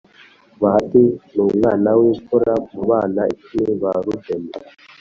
bahati 0.61 1.03
numwan 1.33 1.83
wimfura 1.99 2.53
mubana 2.73 3.21
icumi 3.33 3.71
ba 3.81 3.91
rubeni 4.05 4.51